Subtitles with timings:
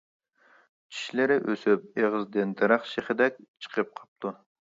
[0.95, 4.35] چىشلىرى ئۆسۈپ، ئېغىزىدىن دەرەخ شېخىدەك چىقىپ قاپتۇ.